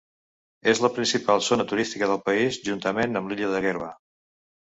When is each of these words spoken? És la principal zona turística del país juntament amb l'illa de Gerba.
És 0.71 0.79
la 0.85 0.89
principal 0.95 1.43
zona 1.47 1.65
turística 1.73 2.07
del 2.13 2.19
país 2.31 2.59
juntament 2.71 3.21
amb 3.21 3.31
l'illa 3.35 3.53
de 3.53 3.61
Gerba. 3.69 3.93